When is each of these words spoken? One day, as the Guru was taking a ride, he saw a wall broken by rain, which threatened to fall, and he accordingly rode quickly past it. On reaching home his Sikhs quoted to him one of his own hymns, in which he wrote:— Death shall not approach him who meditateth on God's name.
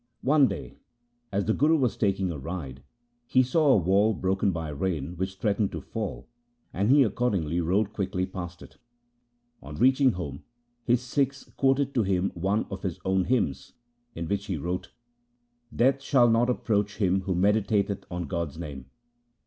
One 0.23 0.47
day, 0.47 0.79
as 1.31 1.45
the 1.45 1.53
Guru 1.53 1.77
was 1.77 1.95
taking 1.95 2.31
a 2.31 2.39
ride, 2.39 2.81
he 3.27 3.43
saw 3.43 3.67
a 3.71 3.77
wall 3.77 4.15
broken 4.15 4.51
by 4.51 4.69
rain, 4.69 5.15
which 5.15 5.35
threatened 5.35 5.71
to 5.73 5.79
fall, 5.81 6.27
and 6.73 6.89
he 6.89 7.03
accordingly 7.03 7.61
rode 7.61 7.93
quickly 7.93 8.25
past 8.25 8.63
it. 8.63 8.77
On 9.61 9.75
reaching 9.75 10.13
home 10.13 10.41
his 10.85 11.03
Sikhs 11.03 11.43
quoted 11.55 11.93
to 11.93 12.01
him 12.01 12.31
one 12.33 12.65
of 12.71 12.81
his 12.81 12.99
own 13.05 13.25
hymns, 13.25 13.73
in 14.15 14.27
which 14.27 14.47
he 14.47 14.57
wrote:— 14.57 14.91
Death 15.81 16.01
shall 16.01 16.31
not 16.31 16.49
approach 16.49 16.97
him 16.97 17.21
who 17.21 17.35
meditateth 17.35 18.03
on 18.09 18.23
God's 18.23 18.57
name. 18.57 18.87